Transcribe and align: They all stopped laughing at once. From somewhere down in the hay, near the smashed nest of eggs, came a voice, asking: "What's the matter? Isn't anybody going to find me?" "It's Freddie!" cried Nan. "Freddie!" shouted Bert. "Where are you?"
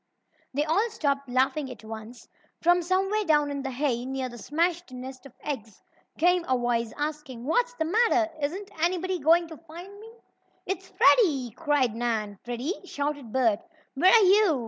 They 0.55 0.65
all 0.65 0.89
stopped 0.89 1.29
laughing 1.29 1.69
at 1.69 1.83
once. 1.83 2.27
From 2.59 2.81
somewhere 2.81 3.23
down 3.23 3.51
in 3.51 3.61
the 3.61 3.69
hay, 3.69 4.03
near 4.03 4.29
the 4.29 4.37
smashed 4.39 4.91
nest 4.91 5.27
of 5.27 5.33
eggs, 5.43 5.79
came 6.17 6.43
a 6.47 6.57
voice, 6.57 6.91
asking: 6.97 7.45
"What's 7.45 7.75
the 7.75 7.85
matter? 7.85 8.31
Isn't 8.41 8.71
anybody 8.81 9.19
going 9.19 9.47
to 9.49 9.57
find 9.57 9.99
me?" 9.99 10.11
"It's 10.65 10.87
Freddie!" 10.89 11.51
cried 11.51 11.93
Nan. 11.93 12.39
"Freddie!" 12.43 12.81
shouted 12.83 13.31
Bert. 13.31 13.59
"Where 13.93 14.11
are 14.11 14.23
you?" 14.25 14.59